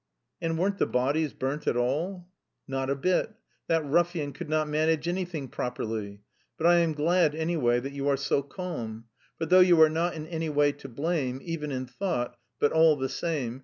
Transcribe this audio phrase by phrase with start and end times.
[0.41, 2.27] "And weren't the bodies burnt at all?"
[2.67, 3.35] "Not a bit;
[3.67, 6.21] that ruffian could not manage anything properly.
[6.57, 9.05] But I am glad, anyway, that you are so calm...
[9.37, 12.95] for though you are not in any way to blame, even in thought, but all
[12.95, 13.59] the same....